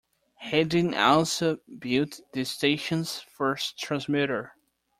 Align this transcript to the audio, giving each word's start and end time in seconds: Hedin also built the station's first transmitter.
Hedin 0.43 0.95
also 0.97 1.59
built 1.77 2.21
the 2.33 2.43
station's 2.43 3.19
first 3.19 3.77
transmitter. 3.77 4.55